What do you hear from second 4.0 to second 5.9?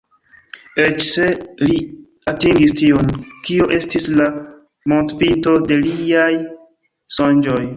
la montpinto de